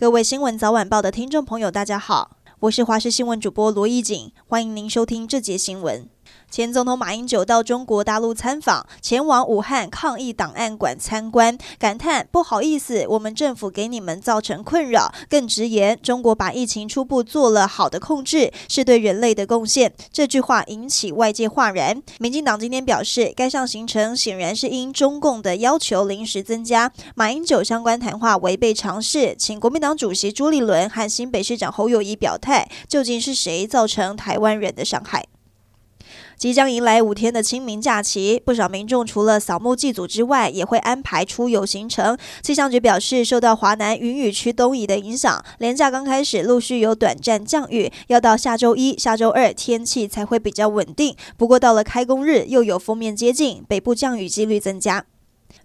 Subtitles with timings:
[0.00, 6.08] 各位新闻早晚报的听众朋友，大家好，我是华视新闻主播罗艺锦，欢迎您收听这节新闻。
[6.50, 15.12] 前总统马英九到中国大陆参访，前往武汉抗疫档案馆参观，感叹不好意思，我们政府给你们造成困扰。
[15.28, 19.92] 更直言，中国把疫情初步做了好的控制，是对人类的贡献。
[20.10, 22.02] 这句话引起外界哗然。
[22.18, 26.90] 民进党今天表示，该项行程显然是因中共的要求临时增加。
[27.14, 35.26] 马英九相关谈话违背常识，请国民党主席朱立伦和新北市长侯友谊表态，究竟是谁造成台湾人的伤害？
[36.38, 42.16] 即将迎来五天的清明假期，不少民众除了扫墓祭祖之外，也会安排出游行程。
[42.42, 51.16] 气象局表示，受到华南云雨区东移的影响，连假刚开始陆续有短暂降雨，要到下周一下周二天气才会比较稳定。
[51.36, 55.06] 不过到了开工日，又有封面接近，北部降雨几率增加。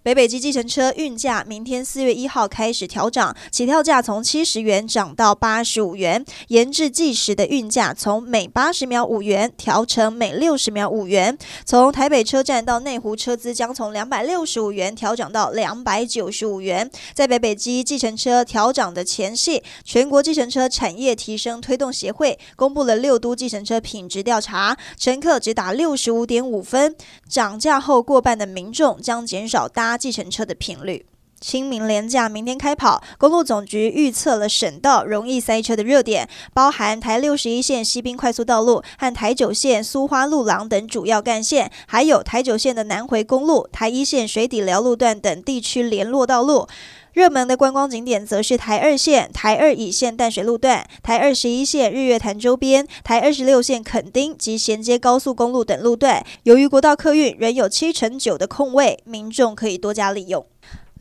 [0.02, 11.38] 北北基计程车运价明天四月一号开始调涨，起跳价从七十元涨到八十五元，延至计时的运价从每八十秒五元调成每六十秒五元。
[11.64, 16.90] 从台北车站到内湖车资将从两百六十五元调涨到两百九十五元。
[17.14, 26.94] 在北北基计程车调涨的前夕，全国计程车产业提升推动协会公布了六都计程车品质调查，乘客只打六十五点五分，
[27.26, 31.04] 涨价后过半的民众将减少搭计程车的频率。
[31.40, 46.66] 清明连假明天开跑，公路总局预测了省道容易塞车的热点，包含台六十一线西滨快速道路和台九线苏花路廊等主要干线，还有台九线的南回公路、台一线水底寮路段等地区联络道路。
[47.12, 56.26] 热门的观光景点则是台二线、台二乙线淡水路段、台二十一线日月潭周边、台二十六线垦丁及衔接高速公路等路段。
[56.42, 60.44] 由于国道客运仍有七成九的空位，民众可以多加利用。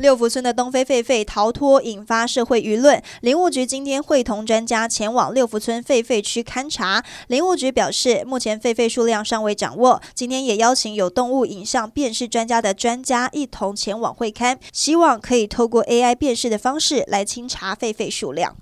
[0.04, 3.02] 六福村的东非狒狒逃脱，引发社会舆论。
[3.22, 7.02] 林务局今天会同专家前往六福村狒狒区勘查。
[7.28, 18.58] 林务局表示，目前狒狒数量尚未掌握，今天也邀请有动物影像辨识专家的专家一同前往会勘，希望可以透过 AI 辨识的方式来清查狒狒数量。